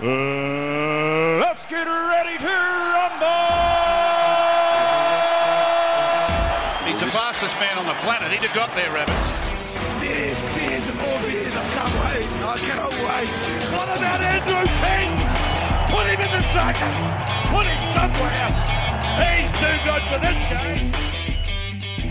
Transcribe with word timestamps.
uh, 0.00 1.38
let's 1.40 1.66
get 1.66 1.86
ready 1.86 2.38
to 2.38 2.46
rumble. 2.46 3.48
He's 6.86 7.00
the 7.00 7.10
fastest 7.10 7.54
man 7.58 7.78
on 7.78 7.86
the 7.86 7.94
planet. 7.94 8.30
He'd 8.30 8.46
have 8.46 8.54
got 8.54 8.74
there, 8.74 8.92
Rabbits. 8.92 9.28
Beers, 10.00 10.38
beers, 10.54 10.86
and 10.88 10.98
more 10.98 11.18
beers. 11.26 11.54
I 11.54 11.64
can't 11.74 11.94
wait. 11.98 12.24
I 12.42 12.56
cannot 12.58 12.92
wait. 12.94 13.28
What 13.74 13.88
about 13.98 14.20
Andrew 14.22 14.66
King? 14.80 15.10
Put 15.90 16.06
him 16.06 16.20
in 16.22 16.30
the 16.30 16.42
circus. 16.54 16.96
Put 17.50 17.66
him 17.66 17.82
somewhere. 17.92 18.48
He's 19.18 19.50
too 19.58 19.76
good 19.84 20.02
for 20.10 20.18
this 20.22 20.38
game. 20.48 20.92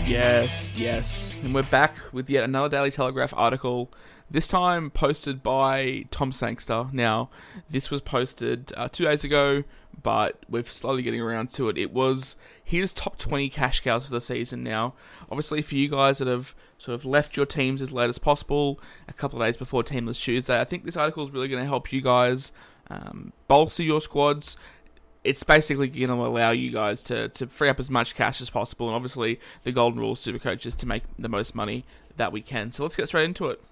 Yes, 0.06 0.72
yes. 0.76 1.38
And 1.42 1.54
we're 1.54 1.62
back 1.64 1.94
with 2.12 2.28
yet 2.28 2.44
another 2.44 2.68
Daily 2.68 2.90
Telegraph 2.90 3.32
article, 3.36 3.90
this 4.30 4.46
time 4.46 4.90
posted 4.90 5.42
by 5.42 6.04
Tom 6.10 6.32
Sangster. 6.32 6.86
Now, 6.92 7.30
this 7.70 7.90
was 7.90 8.00
posted 8.00 8.72
uh, 8.76 8.88
two 8.88 9.04
days 9.04 9.24
ago, 9.24 9.64
but 10.02 10.44
we're 10.48 10.64
slowly 10.64 11.02
getting 11.02 11.20
around 11.20 11.50
to 11.54 11.68
it. 11.68 11.78
It 11.78 11.92
was 11.92 12.36
his 12.62 12.92
top 12.92 13.18
20 13.18 13.48
cash 13.50 13.80
cows 13.80 14.06
for 14.06 14.12
the 14.12 14.20
season 14.20 14.62
now. 14.62 14.94
Obviously, 15.30 15.62
for 15.62 15.74
you 15.74 15.88
guys 15.88 16.18
that 16.18 16.28
have 16.28 16.54
sort 16.76 16.94
of 16.94 17.04
left 17.04 17.36
your 17.36 17.46
teams 17.46 17.82
as 17.82 17.90
late 17.90 18.08
as 18.08 18.18
possible, 18.18 18.80
a 19.08 19.12
couple 19.12 19.40
of 19.40 19.46
days 19.46 19.56
before 19.56 19.82
Teamless 19.82 20.22
Tuesday, 20.22 20.60
I 20.60 20.64
think 20.64 20.84
this 20.84 20.96
article 20.96 21.24
is 21.24 21.30
really 21.30 21.48
going 21.48 21.62
to 21.62 21.68
help 21.68 21.92
you 21.92 22.00
guys 22.00 22.52
um, 22.90 23.32
bolster 23.48 23.82
your 23.82 24.00
squads 24.00 24.56
it's 25.24 25.42
basically 25.42 25.88
going 25.88 26.08
to 26.08 26.14
allow 26.14 26.52
you 26.52 26.70
guys 26.70 27.02
to, 27.02 27.28
to 27.28 27.46
free 27.46 27.68
up 27.68 27.78
as 27.78 27.90
much 27.90 28.14
cash 28.14 28.40
as 28.40 28.50
possible, 28.50 28.86
and 28.86 28.96
obviously 28.96 29.38
the 29.64 29.72
golden 29.72 30.00
rule 30.00 30.12
of 30.12 30.18
super 30.18 30.38
coaches 30.38 30.74
to 30.76 30.86
make 30.86 31.02
the 31.18 31.28
most 31.28 31.54
money 31.54 31.84
that 32.16 32.32
we 32.32 32.40
can. 32.40 32.72
So 32.72 32.82
let's 32.82 32.96
get 32.96 33.08
straight 33.08 33.24
into 33.24 33.48
it. 33.48 33.62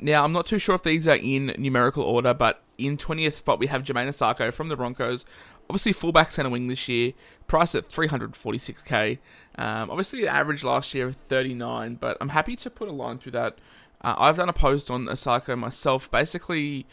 Now, 0.00 0.24
I'm 0.24 0.32
not 0.32 0.46
too 0.46 0.58
sure 0.58 0.74
if 0.74 0.82
these 0.82 1.06
are 1.06 1.16
in 1.16 1.54
numerical 1.58 2.02
order, 2.02 2.32
but 2.32 2.62
in 2.78 2.96
20th 2.96 3.34
spot 3.34 3.58
we 3.58 3.66
have 3.66 3.82
Jamayne 3.82 4.08
Isaako 4.08 4.52
from 4.52 4.68
the 4.68 4.76
Broncos. 4.76 5.26
Obviously, 5.68 5.92
fullback 5.92 6.32
centre 6.32 6.50
wing 6.50 6.68
this 6.68 6.88
year, 6.88 7.12
priced 7.46 7.74
at 7.74 7.88
346k. 7.88 9.18
Um, 9.56 9.90
obviously, 9.90 10.26
average 10.26 10.64
last 10.64 10.94
year 10.94 11.08
of 11.08 11.16
39, 11.28 11.96
but 11.96 12.16
I'm 12.20 12.30
happy 12.30 12.56
to 12.56 12.70
put 12.70 12.88
a 12.88 12.92
line 12.92 13.18
through 13.18 13.32
that. 13.32 13.58
Uh, 14.00 14.14
I've 14.18 14.36
done 14.36 14.48
a 14.48 14.54
post 14.54 14.90
on 14.90 15.06
Isaako 15.06 15.58
myself, 15.58 16.10
basically 16.10 16.86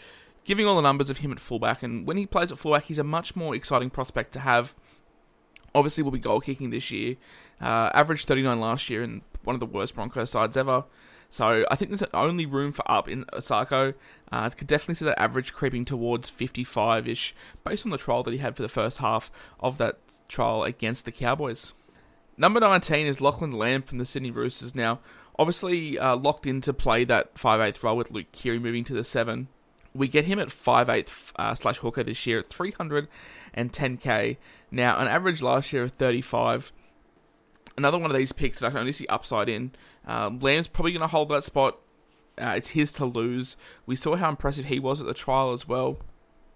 giving 0.44 0.66
all 0.66 0.76
the 0.76 0.82
numbers 0.82 1.10
of 1.10 1.20
him 1.20 1.32
at 1.32 1.40
fullback, 1.40 1.82
and 1.82 2.06
when 2.06 2.18
he 2.18 2.26
plays 2.26 2.52
at 2.52 2.60
fullback, 2.60 2.84
he's 2.86 3.00
a 3.00 3.04
much 3.04 3.36
more 3.36 3.56
exciting 3.56 3.90
prospect 3.90 4.34
to 4.34 4.40
have. 4.42 4.76
Obviously, 5.74 6.04
will 6.04 6.12
be 6.12 6.20
goal 6.20 6.42
kicking 6.42 6.72
this 6.72 6.92
year. 6.92 7.16
Uh, 7.62 7.90
averaged 7.94 8.28
39 8.28 8.60
last 8.60 8.90
year, 8.90 9.02
and 9.02 9.22
one 9.44 9.56
of 9.56 9.60
the 9.62 9.66
worst 9.66 9.96
Broncos 9.96 10.32
sides 10.32 10.58
ever. 10.58 10.84
So 11.30 11.66
I 11.70 11.76
think 11.76 11.92
there's 11.92 12.10
only 12.14 12.46
room 12.46 12.72
for 12.72 12.90
up 12.90 13.10
in 13.10 13.26
Isaako. 13.26 13.94
Uh, 14.32 14.50
could 14.50 14.68
definitely 14.68 14.96
see 14.96 15.06
that 15.06 15.22
average 15.22 15.54
creeping 15.54 15.86
towards 15.86 16.32
55-ish, 16.32 17.36
based 17.64 17.86
on 17.86 17.92
the 17.92 17.98
trial 17.98 18.24
that 18.24 18.32
he 18.32 18.38
had 18.40 18.56
for 18.56 18.62
the 18.62 18.70
first 18.70 18.98
half 19.00 19.32
of 19.60 19.78
that 19.78 19.98
trial 20.28 20.64
against 20.64 21.06
the 21.06 21.12
Cowboys. 21.12 21.74
Number 22.38 22.60
19 22.60 23.08
is 23.08 23.22
Lachlan 23.22 23.52
Lamb 23.52 23.82
from 23.82 23.98
the 23.98 24.06
Sydney 24.06 24.32
Roosters. 24.32 24.76
Now, 24.76 25.00
obviously 25.40 25.98
uh, 25.98 26.16
locked 26.16 26.46
in 26.46 26.62
to 26.62 26.74
play 26.74 27.04
that 27.06 27.36
5'8 27.36 27.82
role 27.84 27.98
with 27.98 28.12
Luke 28.12 28.32
Keary 28.32 28.60
moving 28.60 28.84
to 28.86 28.94
the 28.94 29.04
7 29.04 29.48
we 29.98 30.08
get 30.08 30.26
him 30.26 30.40
at 30.40 30.50
5'8 30.50 31.32
uh, 31.36 31.56
slash 31.56 31.78
hooker 31.80 32.04
this 32.04 32.26
year 32.28 32.40
at 32.40 32.50
310k. 32.50 34.38
Now, 34.70 35.00
an 35.00 35.08
average 35.08 35.42
last 35.42 35.74
year 35.74 35.84
of 35.84 35.94
35. 35.94 36.72
Another 37.78 37.98
one 37.98 38.10
of 38.10 38.18
these 38.18 38.32
picks 38.32 38.60
that 38.60 38.68
I 38.68 38.70
can 38.72 38.80
only 38.80 38.92
see 38.92 39.08
upside 39.08 39.50
in. 39.50 39.72
Um, 40.06 40.40
Lamb's 40.40 40.68
probably 40.68 40.92
going 40.92 41.02
to 41.02 41.08
hold 41.08 41.30
that 41.30 41.44
spot. 41.44 41.78
Uh, 42.40 42.54
it's 42.56 42.70
his 42.70 42.92
to 42.94 43.06
lose. 43.06 43.56
We 43.86 43.96
saw 43.96 44.16
how 44.16 44.30
impressive 44.30 44.66
he 44.66 44.80
was 44.80 45.00
at 45.00 45.08
the 45.08 45.14
trial 45.14 45.54
as 45.54 45.68
well. 45.68 45.98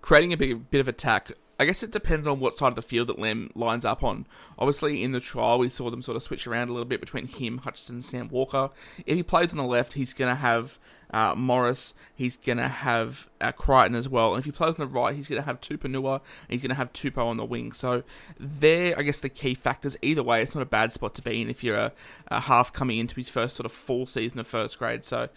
Creating 0.02 0.34
a 0.34 0.38
big, 0.38 0.70
bit 0.72 0.82
of 0.82 0.88
attack 0.88 1.32
I 1.62 1.66
guess 1.66 1.84
it 1.84 1.92
depends 1.92 2.26
on 2.26 2.40
what 2.40 2.56
side 2.56 2.70
of 2.70 2.76
the 2.76 2.82
field 2.82 3.06
that 3.10 3.20
Lamb 3.20 3.52
lines 3.54 3.86
up 3.86 4.04
on. 4.04 4.26
Obviously, 4.58 5.04
in 5.04 5.12
the 5.12 5.20
trial, 5.20 5.60
we 5.60 5.70
saw 5.70 5.92
them 5.92 6.02
sort 6.02 6.16
of 6.16 6.24
switch 6.24 6.48
around 6.48 6.70
a 6.70 6.72
little 6.72 6.88
bit 6.88 7.00
between 7.00 7.28
him, 7.28 7.60
Hutchison, 7.60 7.98
and 7.98 8.04
Sam 8.04 8.30
Walker. 8.30 8.72
If 9.06 9.16
he 9.16 9.22
plays 9.22 9.52
on 9.52 9.58
the 9.58 9.64
left, 9.64 9.94
he's 9.94 10.12
going 10.12 10.32
to 10.32 10.42
have 10.42 10.80
uh, 11.12 11.36
Morris, 11.36 11.94
he's 12.16 12.38
going 12.38 12.58
to 12.58 12.68
have 12.68 13.30
uh, 13.40 13.52
Crichton 13.52 13.96
as 13.96 14.08
well. 14.08 14.34
And 14.34 14.40
if 14.40 14.46
he 14.46 14.52
plays 14.52 14.76
on 14.76 14.80
the 14.80 14.88
right, 14.88 15.16
he's 15.16 15.28
going 15.28 15.42
to 15.42 15.46
have 15.46 15.60
Tupouniua, 15.62 16.16
and 16.16 16.22
he's 16.50 16.62
going 16.62 16.70
to 16.70 16.76
have 16.76 16.94
Tupou 16.94 17.26
on 17.26 17.38
the 17.38 17.46
wing. 17.46 17.74
So 17.74 18.04
they're, 18.40 18.98
I 18.98 19.02
guess, 19.04 19.20
the 19.20 19.30
key 19.30 19.54
factors. 19.54 19.98
Either 20.02 20.24
way, 20.24 20.42
it's 20.42 20.56
not 20.56 20.62
a 20.62 20.66
bad 20.66 20.94
spot 20.94 21.14
to 21.16 21.22
be 21.22 21.42
in 21.42 21.50
if 21.50 21.64
you're 21.64 21.76
a, 21.76 21.92
a 22.30 22.42
half 22.42 22.72
coming 22.72 22.98
into 22.98 23.16
his 23.16 23.30
first 23.30 23.56
sort 23.56 23.66
of 23.66 23.72
full 23.72 24.06
season 24.06 24.40
of 24.40 24.48
first 24.48 24.80
grade. 24.80 25.04
So 25.04 25.30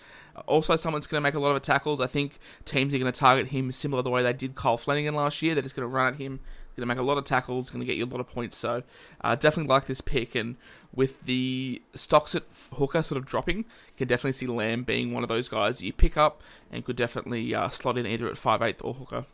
also, 0.47 0.77
someone's 0.77 1.07
going 1.07 1.23
to 1.23 1.25
make 1.27 1.35
a 1.35 1.41
lot 1.41 1.55
of 1.55 1.63
tackles. 1.63 2.01
I 2.01 2.07
think 2.07 2.39
teams 2.65 2.95
are 2.95 2.99
going 2.99 3.13
to 3.13 3.19
target 3.19 3.49
him 3.49 3.71
similar 3.73 4.03
the 4.03 4.11
way 4.11 4.23
they 4.23 4.33
did 4.33 4.55
Kyle 4.55 4.77
Flanagan 4.77 5.15
last 5.15 5.43
year. 5.43 5.55
They're 5.55 5.63
just 5.63 5.77
going 5.77 5.89
to 5.89 5.95
run 5.95 6.15
at 6.15 6.21
him. 6.21 6.41
Going 6.77 6.89
to 6.89 6.95
make 6.95 6.99
a 6.99 7.03
lot 7.03 7.19
of 7.19 7.25
tackles. 7.25 7.71
Going 7.71 7.81
to 7.81 7.87
get 7.87 7.97
you 7.97 8.05
a 8.05 8.07
lot 8.07 8.21
of 8.21 8.29
points. 8.29 8.57
So 8.57 8.83
uh, 9.21 9.35
definitely 9.35 9.69
like 9.69 9.87
this 9.87 10.01
pick. 10.01 10.35
And 10.35 10.57
with 10.93 11.23
the 11.25 11.83
stocks 11.95 12.35
at 12.35 12.45
hooker 12.73 13.03
sort 13.03 13.19
of 13.19 13.27
dropping, 13.27 13.59
you 13.59 13.97
can 13.97 14.09
definitely 14.09 14.33
see 14.33 14.47
Lamb 14.47 14.83
being 14.83 15.13
one 15.13 15.23
of 15.23 15.29
those 15.29 15.49
guys 15.49 15.83
you 15.83 15.93
pick 15.93 16.17
up 16.17 16.43
and 16.71 16.85
could 16.85 16.97
definitely 16.97 17.55
uh, 17.55 17.69
slot 17.69 17.99
in 17.99 18.07
either 18.07 18.27
at 18.27 18.35
5'8 18.35 18.79
or 18.83 18.95
hooker. 18.95 19.27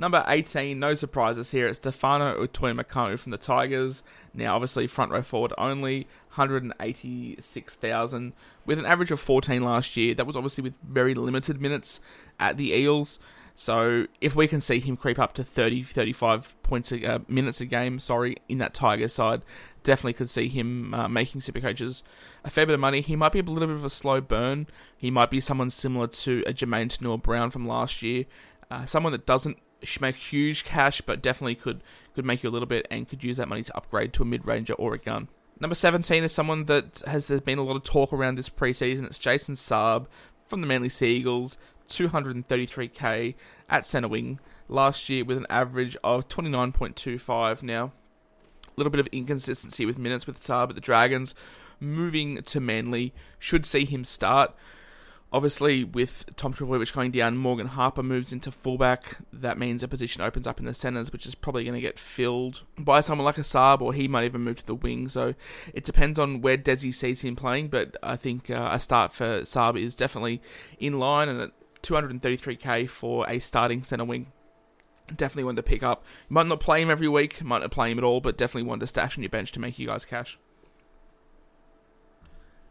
Number 0.00 0.24
18, 0.28 0.78
no 0.78 0.94
surprises 0.94 1.50
here. 1.50 1.66
It's 1.66 1.80
Stefano 1.80 2.46
Utoikamanu 2.46 3.18
from 3.18 3.32
the 3.32 3.38
Tigers. 3.38 4.04
Now, 4.32 4.54
obviously, 4.54 4.86
front 4.86 5.10
row 5.10 5.22
forward 5.22 5.52
only, 5.58 6.06
186,000, 6.36 8.32
with 8.64 8.78
an 8.78 8.86
average 8.86 9.10
of 9.10 9.18
14 9.18 9.64
last 9.64 9.96
year. 9.96 10.14
That 10.14 10.24
was 10.24 10.36
obviously 10.36 10.62
with 10.62 10.74
very 10.88 11.14
limited 11.14 11.60
minutes 11.60 11.98
at 12.38 12.56
the 12.56 12.72
Eels. 12.72 13.18
So, 13.60 14.06
if 14.20 14.36
we 14.36 14.46
can 14.46 14.60
see 14.60 14.78
him 14.78 14.96
creep 14.96 15.18
up 15.18 15.32
to 15.32 15.42
30, 15.42 15.82
35 15.82 16.62
points 16.62 16.92
a, 16.92 17.04
uh, 17.04 17.18
minutes 17.26 17.60
a 17.60 17.66
game, 17.66 17.98
sorry, 17.98 18.36
in 18.48 18.58
that 18.58 18.72
Tigers 18.72 19.12
side, 19.12 19.42
definitely 19.82 20.12
could 20.12 20.30
see 20.30 20.46
him 20.46 20.94
uh, 20.94 21.08
making 21.08 21.40
super 21.40 21.58
coaches 21.58 22.04
a 22.44 22.50
fair 22.50 22.66
bit 22.66 22.74
of 22.74 22.78
money. 22.78 23.00
He 23.00 23.16
might 23.16 23.32
be 23.32 23.40
a 23.40 23.42
little 23.42 23.66
bit 23.66 23.74
of 23.74 23.84
a 23.84 23.90
slow 23.90 24.20
burn. 24.20 24.68
He 24.96 25.10
might 25.10 25.28
be 25.28 25.40
someone 25.40 25.70
similar 25.70 26.06
to 26.06 26.44
a 26.46 26.52
Jamayne 26.52 26.86
Taunoa-Brown 26.86 27.50
from 27.50 27.66
last 27.66 28.00
year. 28.00 28.26
Uh, 28.70 28.86
someone 28.86 29.10
that 29.10 29.26
doesn't 29.26 29.58
make 30.00 30.14
huge 30.14 30.64
cash, 30.64 31.00
but 31.00 31.20
definitely 31.20 31.56
could 31.56 31.82
could 32.14 32.24
make 32.24 32.44
you 32.44 32.50
a 32.50 32.52
little 32.52 32.68
bit 32.68 32.86
and 32.92 33.08
could 33.08 33.24
use 33.24 33.38
that 33.38 33.48
money 33.48 33.64
to 33.64 33.76
upgrade 33.76 34.12
to 34.12 34.22
a 34.22 34.26
mid 34.26 34.46
ranger 34.46 34.74
or 34.74 34.94
a 34.94 34.98
gun. 34.98 35.26
Number 35.58 35.74
17 35.74 36.22
is 36.22 36.32
someone 36.32 36.66
that 36.66 37.02
has 37.08 37.26
there's 37.26 37.40
been 37.40 37.58
a 37.58 37.64
lot 37.64 37.74
of 37.74 37.82
talk 37.82 38.12
around 38.12 38.36
this 38.36 38.48
preseason. 38.48 39.04
It's 39.04 39.18
Jason 39.18 39.56
Saab 39.56 40.06
from 40.48 40.60
the 40.60 40.66
Manly 40.66 40.88
Sea 40.88 41.16
Eagles, 41.16 41.56
233k 41.88 43.34
at 43.68 43.86
centre 43.86 44.08
wing 44.08 44.40
last 44.68 45.08
year 45.08 45.24
with 45.24 45.36
an 45.36 45.46
average 45.48 45.96
of 46.02 46.28
29.25. 46.28 47.62
Now, 47.62 47.92
a 48.64 48.72
little 48.76 48.90
bit 48.90 49.00
of 49.00 49.08
inconsistency 49.08 49.86
with 49.86 49.98
minutes 49.98 50.26
with 50.26 50.40
Saab 50.40 50.70
at 50.70 50.74
the 50.74 50.80
Dragons. 50.80 51.34
Moving 51.80 52.42
to 52.42 52.60
Manly 52.60 53.14
should 53.38 53.64
see 53.64 53.84
him 53.84 54.04
start. 54.04 54.54
Obviously, 55.30 55.84
with 55.84 56.24
Tom 56.36 56.54
Trbojevic 56.54 56.94
going 56.94 57.10
down, 57.10 57.36
Morgan 57.36 57.66
Harper 57.66 58.02
moves 58.02 58.32
into 58.32 58.50
fullback. 58.50 59.18
That 59.30 59.58
means 59.58 59.82
a 59.82 59.88
position 59.88 60.22
opens 60.22 60.46
up 60.46 60.58
in 60.58 60.64
the 60.64 60.72
centres, 60.72 61.12
which 61.12 61.26
is 61.26 61.34
probably 61.34 61.64
going 61.64 61.74
to 61.74 61.82
get 61.82 61.98
filled 61.98 62.62
by 62.78 63.00
someone 63.00 63.26
like 63.26 63.36
a 63.36 63.42
Saab, 63.42 63.82
or 63.82 63.92
he 63.92 64.08
might 64.08 64.24
even 64.24 64.40
move 64.40 64.56
to 64.56 64.66
the 64.66 64.74
wing. 64.74 65.06
So 65.10 65.34
it 65.74 65.84
depends 65.84 66.18
on 66.18 66.40
where 66.40 66.56
Desi 66.56 66.94
sees 66.94 67.20
him 67.20 67.36
playing, 67.36 67.68
but 67.68 67.94
I 68.02 68.16
think 68.16 68.48
uh, 68.48 68.70
a 68.72 68.80
start 68.80 69.12
for 69.12 69.42
Saab 69.42 69.78
is 69.78 69.94
definitely 69.94 70.40
in 70.78 70.98
line, 70.98 71.28
and 71.28 71.42
at 71.42 71.52
233k 71.82 72.88
for 72.88 73.28
a 73.28 73.38
starting 73.38 73.82
centre 73.82 74.06
wing. 74.06 74.32
Definitely 75.14 75.44
one 75.44 75.56
to 75.56 75.62
pick 75.62 75.82
up. 75.82 76.04
Might 76.30 76.46
not 76.46 76.60
play 76.60 76.80
him 76.80 76.90
every 76.90 77.08
week, 77.08 77.42
might 77.42 77.60
not 77.60 77.70
play 77.70 77.90
him 77.90 77.98
at 77.98 78.04
all, 78.04 78.20
but 78.22 78.38
definitely 78.38 78.68
one 78.68 78.80
to 78.80 78.86
stash 78.86 79.18
on 79.18 79.22
your 79.22 79.30
bench 79.30 79.52
to 79.52 79.60
make 79.60 79.78
you 79.78 79.86
guys 79.86 80.06
cash. 80.06 80.38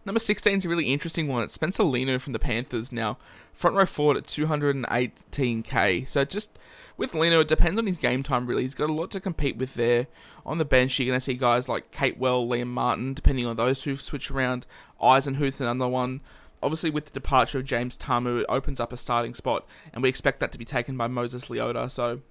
Number 0.08 0.20
16 0.20 0.60
is 0.60 0.64
a 0.64 0.70
really 0.70 0.94
interesting 0.94 1.28
one. 1.28 1.44
It's 1.44 1.56
Spencer 1.56 1.84
Leniu 1.84 2.22
from 2.22 2.32
the 2.32 2.40
Panthers 2.40 2.94
now. 2.94 3.18
Front 3.52 3.76
row 3.76 3.86
forward 3.86 4.16
at 4.16 4.24
218k. 4.28 6.08
So 6.08 6.24
just 6.24 6.58
with 6.96 7.12
Leniu, 7.12 7.42
it 7.42 7.50
depends 7.50 7.78
on 7.78 7.88
his 7.88 7.98
game 7.98 8.24
time 8.24 8.48
really. 8.48 8.62
He's 8.62 8.74
got 8.74 8.90
a 8.90 8.94
lot 8.94 9.12
to 9.12 9.20
compete 9.20 9.58
with 9.58 9.74
there. 9.74 10.08
On 10.46 10.60
the 10.60 10.64
bench, 10.64 10.98
you're 10.98 11.08
going 11.08 11.18
to 11.18 11.22
see 11.22 11.34
guys 11.34 11.68
like 11.68 11.92
Capewell, 11.92 12.48
Liam 12.48 12.68
Martin, 12.68 13.16
depending 13.16 13.46
on 13.46 13.58
those 13.58 13.84
who've 13.84 14.02
switched 14.02 14.32
around. 14.32 14.66
Eisenhuth, 15.02 15.60
another 15.60 15.90
one. 15.90 16.22
obviously 16.64 16.90
with 16.90 17.04
the 17.04 17.12
departure 17.12 17.58
of 17.58 17.66
James 17.66 17.98
Tamou, 17.98 18.40
it 18.40 18.46
opens 18.48 18.80
up 18.80 18.94
a 18.94 18.98
starting 18.98 19.34
spot, 19.34 19.68
and 19.94 20.02
we 20.02 20.08
expect 20.08 20.40
that 20.40 20.54
to 20.54 20.58
be 20.58 20.64
taken 20.64 20.96
by 20.96 21.08
Moses 21.08 21.48
Leota. 21.48 21.92
So 21.92 22.22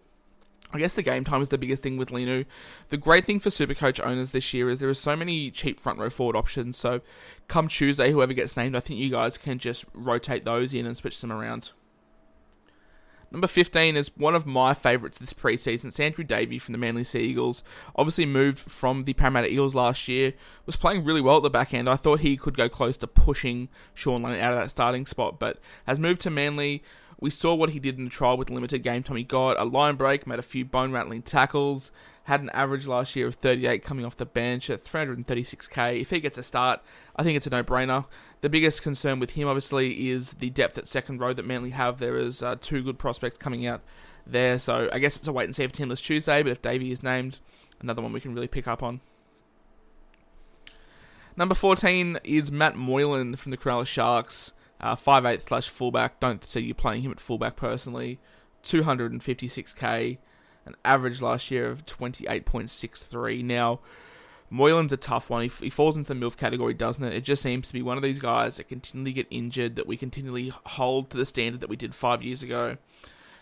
I 0.72 0.78
guess 0.78 0.94
the 0.94 1.02
game 1.02 1.24
time 1.24 1.42
is 1.42 1.48
the 1.48 1.58
biggest 1.58 1.82
thing 1.82 1.96
with 1.96 2.10
Leniu. 2.10 2.44
The 2.88 2.96
great 2.96 3.24
thing 3.24 3.40
for 3.40 3.50
Supercoach 3.50 4.04
owners 4.04 4.32
this 4.32 4.52
year 4.52 4.68
is 4.68 4.80
there 4.80 4.88
are 4.88 4.94
so 4.94 5.14
many 5.14 5.50
cheap 5.50 5.78
front 5.78 5.98
row 5.98 6.10
forward 6.10 6.36
options. 6.36 6.76
So 6.76 7.02
come 7.48 7.68
Tuesday, 7.68 8.10
whoever 8.10 8.32
gets 8.32 8.56
named, 8.56 8.76
I 8.76 8.80
think 8.80 8.98
you 8.98 9.10
guys 9.10 9.38
can 9.38 9.58
just 9.58 9.84
rotate 9.94 10.44
those 10.44 10.74
in 10.74 10.84
and 10.84 10.96
switch 10.96 11.20
them 11.20 11.32
around. 11.32 11.70
Number 13.30 13.48
15 13.48 13.96
is 13.96 14.10
one 14.16 14.34
of 14.34 14.46
my 14.46 14.72
favourites 14.72 15.18
this 15.18 15.32
preseason. 15.32 15.86
It's 15.86 16.00
Andrew 16.00 16.24
Davey 16.24 16.58
from 16.58 16.72
the 16.72 16.78
Manly 16.78 17.04
Sea 17.04 17.20
Eagles. 17.20 17.64
Obviously 17.96 18.24
moved 18.24 18.58
from 18.58 19.04
the 19.04 19.14
Parramatta 19.14 19.48
Eagles 19.48 19.74
last 19.74 20.06
year. 20.06 20.32
Was 20.64 20.76
playing 20.76 21.04
really 21.04 21.20
well 21.20 21.38
at 21.38 21.42
the 21.42 21.50
back 21.50 21.74
end. 21.74 21.88
I 21.88 21.96
thought 21.96 22.20
he 22.20 22.36
could 22.36 22.56
go 22.56 22.68
close 22.68 22.96
to 22.98 23.06
pushing 23.06 23.68
Shaun 23.94 24.22
Lane 24.22 24.40
out 24.40 24.52
of 24.52 24.58
that 24.60 24.70
starting 24.70 25.06
spot, 25.06 25.40
but 25.40 25.58
has 25.86 25.98
moved 25.98 26.20
to 26.22 26.30
Manly. 26.30 26.82
We 27.18 27.30
saw 27.30 27.54
what 27.54 27.70
he 27.70 27.78
did 27.78 27.98
in 27.98 28.04
the 28.04 28.10
trial 28.10 28.36
with 28.36 28.50
limited 28.50 28.80
game 28.80 29.02
time 29.02 29.16
he 29.16 29.24
got. 29.24 29.58
A 29.58 29.64
line 29.64 29.96
break, 29.96 30.26
made 30.26 30.38
a 30.38 30.42
few 30.42 30.64
bone 30.64 30.92
rattling 30.92 31.22
tackles, 31.22 31.90
had 32.24 32.42
an 32.42 32.50
average 32.50 32.86
last 32.86 33.16
year 33.16 33.26
of 33.26 33.36
38 33.36 33.82
coming 33.82 34.04
off 34.04 34.16
the 34.16 34.26
bench 34.26 34.68
at 34.68 34.84
336k. 34.84 36.00
If 36.00 36.10
he 36.10 36.20
gets 36.20 36.36
a 36.36 36.42
start, 36.42 36.80
I 37.14 37.22
think 37.22 37.36
it's 37.36 37.46
a 37.46 37.50
no 37.50 37.62
brainer. 37.62 38.04
The 38.42 38.50
biggest 38.50 38.82
concern 38.82 39.18
with 39.18 39.30
him, 39.30 39.48
obviously, 39.48 40.10
is 40.10 40.32
the 40.34 40.50
depth 40.50 40.76
at 40.76 40.88
second 40.88 41.20
row 41.20 41.32
that 41.32 41.46
Manly 41.46 41.70
have. 41.70 41.98
There 41.98 42.18
is 42.18 42.42
uh, 42.42 42.56
two 42.60 42.82
good 42.82 42.98
prospects 42.98 43.38
coming 43.38 43.66
out 43.66 43.80
there, 44.26 44.58
so 44.58 44.90
I 44.92 44.98
guess 44.98 45.16
it's 45.16 45.28
a 45.28 45.32
wait 45.32 45.44
and 45.44 45.56
see 45.56 45.66
for 45.66 45.72
Teamless 45.72 46.02
Tuesday. 46.02 46.42
But 46.42 46.52
if 46.52 46.60
Davey 46.60 46.90
is 46.90 47.02
named, 47.02 47.38
another 47.80 48.02
one 48.02 48.12
we 48.12 48.20
can 48.20 48.34
really 48.34 48.48
pick 48.48 48.68
up 48.68 48.82
on. 48.82 49.00
Number 51.36 51.54
14 51.54 52.18
is 52.24 52.50
Matt 52.50 52.76
Moylan 52.76 53.36
from 53.36 53.50
the 53.50 53.56
Cronulla 53.56 53.86
Sharks. 53.86 54.52
Uh, 54.80 54.94
5'8 54.96 55.48
slash 55.48 55.68
fullback. 55.68 56.20
Don't 56.20 56.44
see 56.44 56.60
you 56.60 56.74
playing 56.74 57.02
him 57.02 57.10
at 57.10 57.20
fullback 57.20 57.56
personally. 57.56 58.18
256k. 58.64 60.18
An 60.66 60.74
average 60.84 61.22
last 61.22 61.50
year 61.50 61.68
of 61.68 61.86
28.63. 61.86 63.44
Now, 63.44 63.80
Moylan's 64.50 64.92
a 64.92 64.96
tough 64.96 65.30
one. 65.30 65.42
He, 65.42 65.48
he 65.48 65.70
falls 65.70 65.96
into 65.96 66.12
the 66.12 66.18
MILF 66.18 66.36
category, 66.36 66.74
doesn't 66.74 67.04
it? 67.04 67.14
It 67.14 67.24
just 67.24 67.42
seems 67.42 67.68
to 67.68 67.72
be 67.72 67.82
one 67.82 67.96
of 67.96 68.02
these 68.02 68.18
guys 68.18 68.56
that 68.56 68.68
continually 68.68 69.12
get 69.12 69.26
injured, 69.30 69.76
that 69.76 69.86
we 69.86 69.96
continually 69.96 70.52
hold 70.66 71.10
to 71.10 71.16
the 71.16 71.26
standard 71.26 71.60
that 71.60 71.70
we 71.70 71.76
did 71.76 71.94
five 71.94 72.22
years 72.22 72.42
ago. 72.42 72.76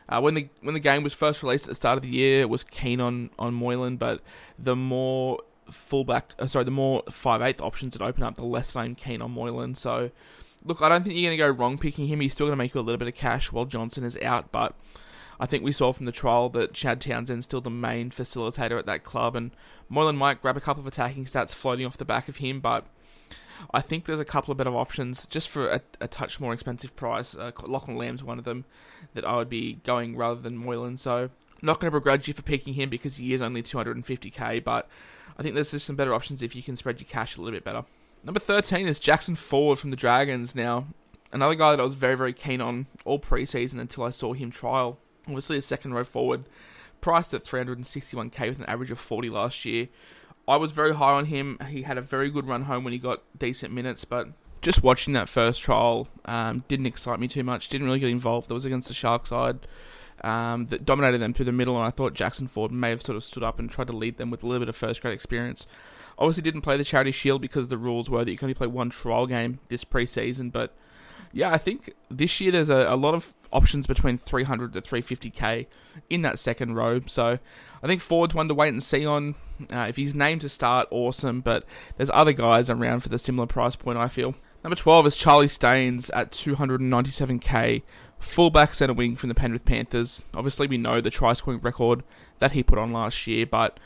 Uh, 0.09 0.21
when 0.21 0.35
the 0.35 0.49
when 0.61 0.75
the 0.75 0.81
game 0.81 1.03
was 1.03 1.15
first 1.15 1.43
released 1.43 1.65
at 1.65 1.71
the 1.71 1.75
start 1.75 1.97
of 1.97 2.03
the 2.03 2.11
year, 2.11 2.43
it 2.43 2.51
was 2.51 2.63
keen 2.63 3.01
on 3.01 3.31
on 3.39 3.55
Moylan, 3.55 3.97
but 3.97 4.21
the 4.59 4.77
more 4.77 5.39
fullback, 5.71 6.35
uh, 6.39 6.47
sorry, 6.47 6.65
the 6.65 6.71
more 6.71 7.03
five 7.11 7.41
eighth 7.41 7.61
options 7.61 7.95
that 7.95 8.05
open 8.05 8.23
up, 8.23 8.35
the 8.35 8.45
less 8.45 8.77
I'm 8.77 8.95
keen 8.95 9.23
on 9.23 9.31
Moylan. 9.31 9.75
So, 9.77 10.11
look, 10.65 10.83
I 10.83 10.89
don't 10.89 11.03
think 11.03 11.15
you're 11.17 11.29
going 11.29 11.39
to 11.39 11.45
go 11.45 11.51
wrong 11.51 11.79
picking 11.79 12.07
him. 12.07 12.21
He's 12.21 12.33
still 12.33 12.47
going 12.47 12.57
to 12.57 12.63
make 12.63 12.75
you 12.75 12.81
a 12.81 12.83
little 12.83 12.99
bit 12.99 13.09
of 13.09 13.15
cash 13.15 13.53
while 13.53 13.65
Johnson 13.65 14.05
is 14.05 14.17
out, 14.19 14.51
but 14.51 14.75
I 15.39 15.47
think 15.47 15.63
we 15.63 15.73
saw 15.73 15.93
from 15.93 16.07
the 16.07 16.13
trial 16.13 16.49
that 16.51 16.73
Chad 16.73 17.01
Townsend's 17.01 17.45
still 17.45 17.61
the 17.61 17.71
main 17.71 18.11
facilitator 18.11 18.79
at 18.79 18.87
that 18.87 19.05
club, 19.05 19.37
and 19.37 19.51
Moylan 19.89 20.17
might 20.17 20.41
grab 20.41 20.57
a 20.57 20.61
couple 20.61 20.81
of 20.81 20.87
attacking 20.87 21.27
stats 21.27 21.55
floating 21.55 21.87
off 21.87 21.97
the 21.97 22.05
back 22.05 22.29
of 22.29 22.37
him, 22.37 22.61
but 22.61 22.87
I 23.73 23.81
think 23.81 24.05
there's 24.05 24.21
a 24.21 24.25
couple 24.25 24.53
of 24.53 24.59
better 24.59 24.75
options 24.75 25.27
just 25.27 25.49
for 25.49 25.69
a, 25.69 25.81
a 26.01 26.09
touch 26.09 26.41
more 26.41 26.53
expensive 26.53 26.97
price. 26.97 27.35
Uh, 27.35 27.53
Lachlan 27.65 27.97
Lamb's 27.97 28.23
one 28.23 28.39
of 28.39 28.45
them 28.45 28.65
that 29.15 29.25
I 29.25 29.37
would 29.37 29.51
be 29.51 29.75
going 29.85 30.17
rather 30.17 30.41
than 30.41 30.57
Moylan, 30.57 30.99
so 30.99 31.31
not 31.63 31.81
going 31.81 31.91
to 31.91 31.99
begrudge 31.99 32.29
you 32.29 32.35
for 32.35 32.43
picking 32.43 32.75
him 32.75 32.91
because 32.91 33.17
he 33.17 33.33
is 33.33 33.43
only 33.43 33.63
250k, 33.63 34.63
but 34.63 34.89
I 35.39 35.43
think 35.43 35.55
there's 35.55 35.71
just 35.71 35.87
some 35.87 35.97
better 35.97 36.15
options 36.15 36.43
if 36.43 36.55
you 36.55 36.63
can 36.63 36.77
spread 36.77 37.01
your 37.01 37.09
cash 37.09 37.37
a 37.37 37.41
little 37.41 37.57
bit 37.57 37.65
better. 37.65 37.85
Number 38.25 38.41
13 38.41 38.87
is 38.87 38.99
Jackson 38.99 39.37
Ford 39.37 39.79
from 39.79 39.91
the 39.91 39.97
Dragons. 39.97 40.55
Now, 40.55 40.87
another 41.31 41.55
guy 41.55 41.73
that 41.73 41.81
I 41.81 41.85
was 41.85 41.95
very, 41.95 42.15
very 42.15 42.33
keen 42.33 42.63
on 42.63 42.87
all 43.05 43.19
preseason 43.19 43.79
until 43.79 44.05
I 44.05 44.11
saw 44.11 44.33
him 44.33 44.51
trial. 44.51 44.99
Obviously, 45.27 45.59
a 45.59 45.63
second 45.63 45.93
row 45.93 46.05
forward, 46.05 46.45
priced 47.03 47.35
at 47.35 47.45
361k 47.45 48.49
with 48.49 48.59
an 48.61 48.65
average 48.65 48.91
of 48.91 48.99
40 48.99 49.29
last 49.29 49.67
year. 49.67 49.89
I 50.49 50.57
was 50.57 50.73
very 50.73 50.95
high 50.95 51.13
on 51.13 51.27
him. 51.27 51.59
He 51.69 51.83
had 51.83 51.99
a 51.99 52.03
very 52.03 52.31
good 52.31 52.47
run 52.47 52.63
home 52.63 52.83
when 52.83 52.95
he 52.95 52.99
got 52.99 53.23
decent 53.39 53.75
minutes, 53.75 54.07
but 54.07 54.29
just 54.63 54.83
watching 54.83 55.13
that 55.13 55.29
first 55.29 55.61
trial 55.61 56.09
um, 56.25 56.65
didn't 56.67 56.87
excite 56.87 57.21
me 57.21 57.29
too 57.29 57.45
much. 57.45 57.69
Didn't 57.69 57.87
really 57.87 58.01
get 58.01 58.09
involved. 58.09 58.49
That 58.49 58.55
was 58.55 58.65
against 58.65 58.89
the 58.89 58.95
Shark 58.95 59.27
side 59.27 59.59
um, 60.23 60.67
that 60.67 60.85
dominated 60.85 61.19
them 61.19 61.35
through 61.35 61.47
the 61.47 61.53
middle, 61.53 61.77
and 61.77 61.85
I 61.87 61.91
thought 61.91 62.15
Jackson 62.15 62.47
Ford 62.47 62.73
may 62.73 62.91
have 62.91 63.03
sort 63.03 63.17
of 63.17 63.25
stood 63.25 63.43
up 63.43 63.59
and 63.59 63.71
tried 63.71 63.89
to 63.89 63.97
lead 63.97 64.17
them 64.17 64.31
with 64.31 64.43
a 64.43 64.47
little 64.47 64.61
bit 64.61 64.69
of 64.69 64.77
first 64.77 65.03
grade 65.03 65.15
experience. 65.15 65.67
Obviously, 66.19 66.43
didn't 66.43 66.63
play 66.63 66.77
the 66.77 66.85
Charity 66.85 67.11
Shield 67.11 67.41
because 67.41 67.69
the 67.69 67.79
rules 67.79 68.09
were 68.09 68.25
that 68.25 68.31
you 68.31 68.39
can 68.39 68.47
only 68.47 68.55
play 68.55 68.69
one 68.69 68.91
trial 68.91 69.27
game 69.27 69.59
this 69.69 69.85
preseason, 69.85 70.53
but 70.53 70.75
yeah, 71.35 71.53
I 71.53 71.59
think 71.59 71.93
this 72.09 72.41
year 72.41 72.53
there's 72.53 72.71
a, 72.71 72.87
a 72.89 72.97
lot 72.97 73.15
of 73.15 73.35
options 73.53 73.87
between 73.87 74.17
300 74.19 74.73
to 74.73 74.81
350k 74.81 75.67
in 76.09 76.23
that 76.23 76.39
second 76.39 76.77
row. 76.77 77.01
So 77.07 77.39
I 77.83 77.87
think 77.87 78.01
Ford's 78.01 78.35
one 78.35 78.49
to 78.49 78.55
wait 78.55 78.69
and 78.69 78.83
see 78.83 79.05
on. 79.05 79.35
Uh, 79.71 79.87
if 79.89 79.97
he's 79.97 80.15
named 80.15 80.43
to 80.43 80.49
start, 80.49 80.87
awesome. 80.91 81.41
But 81.41 81.65
there's 81.97 82.11
other 82.15 82.33
guys 82.33 82.71
around 82.71 83.01
for 83.01 83.09
the 83.09 83.19
similar 83.19 83.47
price 83.47 83.77
point. 83.77 83.99
I 83.99 84.09
feel. 84.09 84.37
Number 84.63 84.77
12 84.77 85.09
is 85.09 85.17
Charlie 85.17 85.49
Staines 85.49 86.09
at 86.11 86.31
297k, 86.31 87.83
fullback 88.19 88.75
centre 88.75 88.95
wing 88.95 89.17
from 89.17 89.29
the 89.29 89.35
Penrith 89.35 89.65
Panthers. 89.65 90.25
Obviously, 90.35 90.67
we 90.67 90.79
know 90.79 91.01
the 91.01 91.11
try 91.11 91.33
scoring 91.33 91.61
record 91.61 92.03
that 92.39 92.53
he 92.53 92.63
put 92.63 92.79
on 92.79 92.93
last 92.93 93.27
year, 93.27 93.47
but 93.47 93.79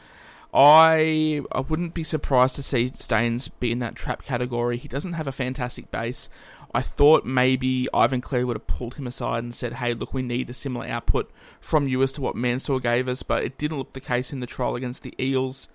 I 0.54 1.42
I 1.52 1.60
wouldn't 1.60 1.94
be 1.94 2.04
surprised 2.04 2.56
to 2.56 2.62
see 2.62 2.92
Staines 2.96 3.48
be 3.48 3.72
in 3.72 3.80
that 3.80 3.94
trap 3.94 4.22
category. 4.22 4.76
He 4.76 4.88
doesn't 4.88 5.12
have 5.14 5.26
a 5.26 5.32
fantastic 5.32 5.90
base. 5.90 6.28
I 6.74 6.82
thought 6.82 7.24
maybe 7.24 7.88
Ivan 7.94 8.20
Cleary 8.20 8.44
would 8.44 8.56
have 8.56 8.66
pulled 8.66 8.96
him 8.96 9.06
aside 9.06 9.42
and 9.42 9.54
said, 9.54 9.74
hey, 9.74 9.94
look, 9.94 10.12
we 10.12 10.22
need 10.22 10.50
a 10.50 10.54
similar 10.54 10.86
output 10.86 11.30
from 11.60 11.88
you 11.88 12.02
as 12.02 12.12
to 12.12 12.20
what 12.20 12.36
Mansour 12.36 12.78
gave 12.78 13.08
us, 13.08 13.22
but 13.22 13.42
it 13.42 13.56
didn't 13.56 13.78
look 13.78 13.94
the 13.94 14.00
case 14.00 14.34
in 14.34 14.40
the 14.40 14.46
trial 14.46 14.76
against 14.76 15.02
the 15.02 15.14
Eels. 15.18 15.68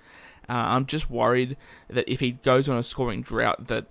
Uh, 0.48 0.54
I'm 0.54 0.86
just 0.86 1.10
worried 1.10 1.58
that 1.88 2.08
if 2.08 2.20
he 2.20 2.32
goes 2.32 2.70
on 2.70 2.78
a 2.78 2.84
scoring 2.84 3.22
drought, 3.22 3.68
that 3.68 3.88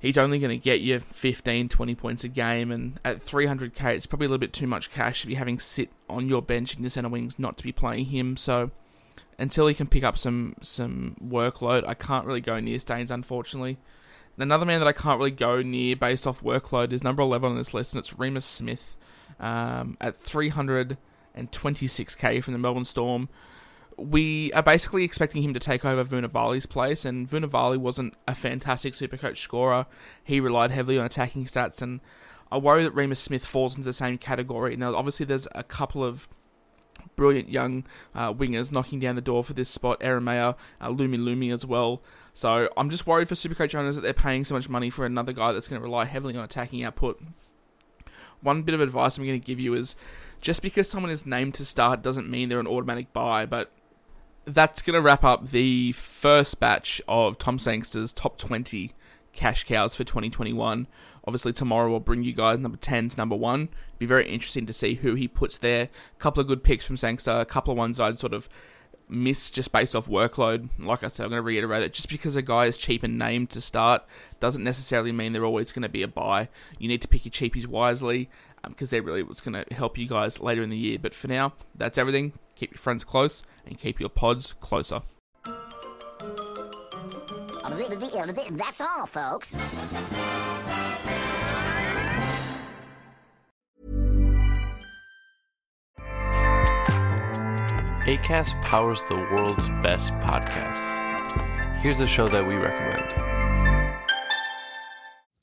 he's 0.00 0.18
only 0.18 0.38
going 0.38 0.50
to 0.50 0.62
get 0.62 0.80
you 0.80 1.00
15, 1.00 1.68
20 1.68 1.94
points 1.94 2.24
a 2.24 2.28
game, 2.28 2.70
and 2.70 3.00
at 3.04 3.18
300k, 3.18 3.94
it's 3.94 4.06
probably 4.06 4.26
a 4.26 4.28
little 4.28 4.38
bit 4.38 4.52
too 4.52 4.66
much 4.66 4.90
cash 4.90 5.24
if 5.24 5.30
you're 5.30 5.38
having 5.38 5.58
sit 5.58 5.90
on 6.08 6.28
your 6.28 6.42
bench 6.42 6.74
in 6.74 6.82
your 6.82 6.90
centre 6.90 7.08
wings 7.08 7.38
not 7.38 7.56
to 7.58 7.64
be 7.64 7.72
playing 7.72 8.06
him. 8.06 8.36
So 8.36 8.70
until 9.38 9.66
he 9.66 9.74
can 9.74 9.86
pick 9.86 10.04
up 10.04 10.18
some 10.18 10.56
some 10.60 11.16
workload, 11.24 11.86
I 11.86 11.94
can't 11.94 12.26
really 12.26 12.40
go 12.40 12.58
near 12.60 12.78
Staines, 12.78 13.10
unfortunately. 13.10 13.78
Another 14.36 14.64
man 14.64 14.80
that 14.80 14.86
I 14.86 14.92
can't 14.92 15.18
really 15.18 15.32
go 15.32 15.62
near 15.62 15.96
based 15.96 16.26
off 16.26 16.42
workload 16.42 16.92
is 16.92 17.02
number 17.02 17.22
11 17.22 17.50
on 17.50 17.56
this 17.56 17.74
list, 17.74 17.92
and 17.92 17.98
it's 17.98 18.14
Reimis 18.14 18.44
Smith 18.44 18.96
um, 19.40 19.96
at 20.00 20.16
326k 20.16 22.44
from 22.44 22.52
the 22.52 22.58
Melbourne 22.58 22.84
Storm. 22.84 23.28
We 23.98 24.52
are 24.52 24.62
basically 24.62 25.04
expecting 25.04 25.42
him 25.42 25.54
to 25.54 25.60
take 25.60 25.84
over 25.84 26.04
Vunivalu's 26.04 26.66
place, 26.66 27.04
and 27.04 27.28
Vunivalu 27.28 27.78
wasn't 27.78 28.14
a 28.26 28.34
fantastic 28.34 28.94
supercoach 28.94 29.38
scorer. 29.38 29.86
He 30.22 30.40
relied 30.40 30.70
heavily 30.70 30.98
on 30.98 31.06
attacking 31.06 31.46
stats, 31.46 31.82
and 31.82 32.00
I 32.50 32.58
worry 32.58 32.84
that 32.84 32.94
Reimis 32.94 33.18
Smith 33.18 33.44
falls 33.44 33.74
into 33.74 33.84
the 33.84 33.92
same 33.92 34.16
category. 34.16 34.76
Now, 34.76 34.94
obviously, 34.94 35.26
there's 35.26 35.48
a 35.54 35.64
couple 35.64 36.04
of 36.04 36.28
brilliant 37.16 37.50
young 37.50 37.84
uh, 38.14 38.32
wingers 38.32 38.72
knocking 38.72 39.00
down 39.00 39.16
the 39.16 39.20
door 39.20 39.42
for 39.44 39.52
this 39.52 39.68
spot. 39.68 40.00
Ieremia, 40.00 40.56
uh, 40.80 40.88
Lumi 40.88 41.18
Lumi 41.18 41.52
as 41.52 41.66
well. 41.66 42.02
So 42.32 42.68
I'm 42.76 42.90
just 42.90 43.06
worried 43.06 43.28
for 43.28 43.34
Supercoach 43.34 43.74
owners 43.74 43.96
that 43.96 44.02
they're 44.02 44.14
paying 44.14 44.44
so 44.44 44.54
much 44.54 44.68
money 44.68 44.90
for 44.90 45.04
another 45.04 45.32
guy 45.32 45.52
that's 45.52 45.68
going 45.68 45.80
to 45.80 45.84
rely 45.84 46.04
heavily 46.04 46.36
on 46.36 46.44
attacking 46.44 46.84
output. 46.84 47.20
One 48.40 48.62
bit 48.62 48.74
of 48.74 48.80
advice 48.80 49.18
I'm 49.18 49.26
going 49.26 49.40
to 49.40 49.44
give 49.44 49.58
you 49.58 49.74
is 49.74 49.96
just 50.40 50.62
because 50.62 50.88
someone 50.88 51.10
is 51.10 51.26
named 51.26 51.54
to 51.54 51.64
start 51.64 52.02
doesn't 52.02 52.30
mean 52.30 52.48
they're 52.48 52.60
an 52.60 52.68
automatic 52.68 53.12
buy, 53.12 53.44
but 53.44 53.72
that's 54.54 54.82
going 54.82 54.94
to 54.94 55.00
wrap 55.00 55.24
up 55.24 55.50
the 55.50 55.92
first 55.92 56.60
batch 56.60 57.00
of 57.06 57.38
Tom 57.38 57.58
Sangster's 57.58 58.12
top 58.12 58.38
20 58.38 58.94
cash 59.32 59.64
cows 59.64 59.94
for 59.94 60.04
2021. 60.04 60.86
Obviously, 61.24 61.52
tomorrow 61.52 61.90
we'll 61.90 62.00
bring 62.00 62.22
you 62.22 62.32
guys 62.32 62.58
number 62.58 62.78
10 62.78 63.10
to 63.10 63.16
number 63.16 63.36
1. 63.36 63.62
It'll 63.62 63.70
be 63.98 64.06
very 64.06 64.26
interesting 64.28 64.66
to 64.66 64.72
see 64.72 64.94
who 64.94 65.14
he 65.14 65.28
puts 65.28 65.58
there. 65.58 65.84
A 65.84 66.18
couple 66.18 66.40
of 66.40 66.46
good 66.46 66.64
picks 66.64 66.86
from 66.86 66.96
Sangster, 66.96 67.30
a 67.30 67.44
couple 67.44 67.72
of 67.72 67.78
ones 67.78 68.00
I'd 68.00 68.18
sort 68.18 68.32
of 68.32 68.48
miss 69.08 69.50
just 69.50 69.72
based 69.72 69.94
off 69.94 70.08
workload. 70.08 70.68
Like 70.78 71.04
I 71.04 71.08
said, 71.08 71.24
I'm 71.24 71.30
going 71.30 71.38
to 71.38 71.46
reiterate 71.46 71.82
it. 71.82 71.92
Just 71.92 72.08
because 72.08 72.36
a 72.36 72.42
guy 72.42 72.66
is 72.66 72.78
cheap 72.78 73.02
and 73.02 73.18
named 73.18 73.50
to 73.50 73.60
start 73.60 74.04
doesn't 74.40 74.64
necessarily 74.64 75.12
mean 75.12 75.32
they're 75.32 75.44
always 75.44 75.72
going 75.72 75.82
to 75.82 75.88
be 75.88 76.02
a 76.02 76.08
buy. 76.08 76.48
You 76.78 76.88
need 76.88 77.02
to 77.02 77.08
pick 77.08 77.24
your 77.24 77.32
cheapies 77.32 77.66
wisely 77.66 78.30
because 78.66 78.92
um, 78.92 78.96
they're 78.96 79.02
really 79.02 79.22
what's 79.22 79.40
going 79.40 79.64
to 79.64 79.74
help 79.74 79.98
you 79.98 80.06
guys 80.06 80.40
later 80.40 80.62
in 80.62 80.70
the 80.70 80.76
year. 80.76 80.98
But 80.98 81.14
for 81.14 81.28
now, 81.28 81.54
that's 81.74 81.98
everything. 81.98 82.32
Keep 82.58 82.72
your 82.72 82.78
friends 82.78 83.04
close 83.04 83.44
and 83.64 83.78
keep 83.78 84.00
your 84.00 84.08
pods 84.08 84.54
closer. 84.60 85.02
That's 88.50 88.80
all, 88.80 89.06
folks. 89.06 89.54
ACAST 98.08 98.60
powers 98.62 99.02
the 99.08 99.14
world's 99.14 99.68
best 99.82 100.12
podcasts. 100.14 101.76
Here's 101.76 102.00
a 102.00 102.08
show 102.08 102.26
that 102.28 102.44
we 102.44 102.54
recommend. 102.54 103.27